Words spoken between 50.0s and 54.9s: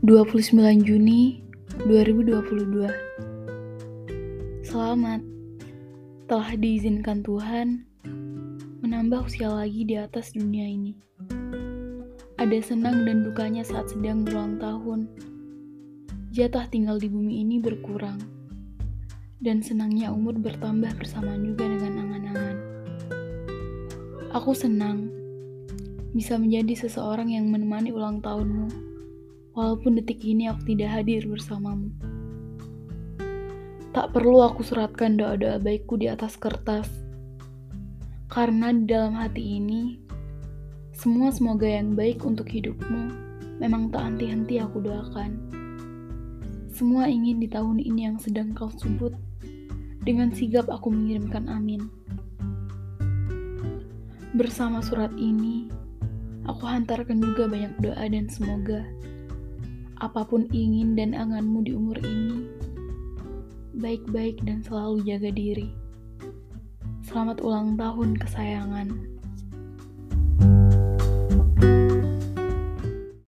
dengan sigap aku mengirimkan amin. Bersama